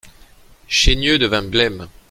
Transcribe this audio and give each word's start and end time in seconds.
Chaigneux 0.67 1.19
devint 1.19 1.43
blême. 1.51 1.87